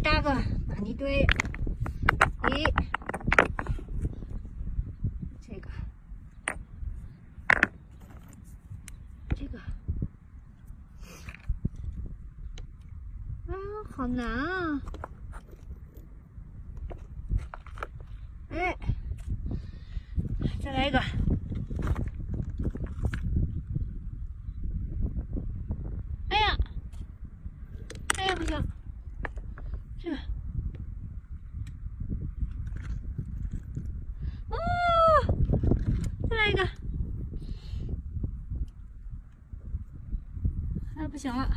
[0.00, 0.30] 来大个，
[0.66, 1.26] 把泥堆。
[2.44, 2.72] 咦，
[5.42, 5.68] 这个，
[9.36, 9.58] 这个，
[13.46, 13.52] 啊，
[13.94, 14.80] 好难啊！
[18.48, 18.74] 哎，
[20.62, 20.98] 再来一个。
[26.30, 26.56] 哎呀，
[28.16, 28.64] 哎呀，不行，
[29.98, 30.16] 这个。
[34.48, 34.56] 哦，
[36.28, 36.68] 再来一个。
[41.02, 41.48] 那，不行了，